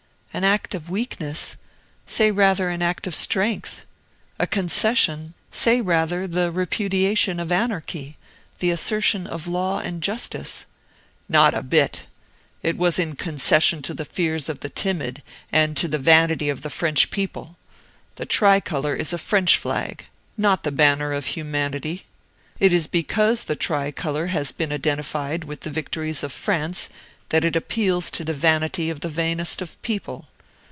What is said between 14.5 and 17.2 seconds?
the timid, and to the vanity of the French